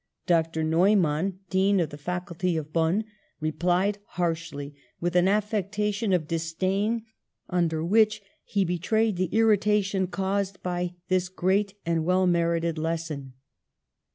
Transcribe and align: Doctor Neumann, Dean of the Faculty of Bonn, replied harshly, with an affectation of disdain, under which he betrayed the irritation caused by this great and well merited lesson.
Doctor 0.25 0.63
Neumann, 0.63 1.41
Dean 1.51 1.79
of 1.79 1.91
the 1.91 1.95
Faculty 1.99 2.57
of 2.57 2.73
Bonn, 2.73 3.05
replied 3.39 3.99
harshly, 4.17 4.73
with 4.99 5.15
an 5.15 5.27
affectation 5.27 6.11
of 6.11 6.27
disdain, 6.27 7.03
under 7.51 7.85
which 7.85 8.19
he 8.43 8.65
betrayed 8.65 9.15
the 9.17 9.25
irritation 9.27 10.07
caused 10.07 10.59
by 10.63 10.95
this 11.09 11.29
great 11.29 11.75
and 11.85 12.03
well 12.03 12.25
merited 12.25 12.79
lesson. 12.79 13.33